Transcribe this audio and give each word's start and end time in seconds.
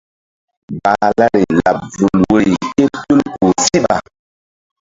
Gbahlari 0.75 1.43
laɓ 1.59 1.75
vul 1.97 2.17
woyri 2.29 2.55
ké 2.75 2.83
tul 3.03 3.19
kpuh 3.33 3.53
síɓa. 3.65 3.95